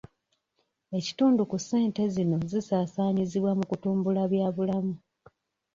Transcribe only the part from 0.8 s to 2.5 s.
Ekitundu ku ssente zino